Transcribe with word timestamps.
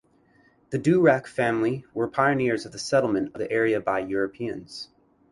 The 0.71 0.79
Durack 0.79 1.27
family 1.27 1.85
were 1.93 2.07
pioneers 2.07 2.65
in 2.65 2.71
the 2.71 2.79
settlement 2.79 3.33
of 3.35 3.39
the 3.39 3.51
area 3.51 3.79
by 3.79 3.99
Europeans. 3.99 4.89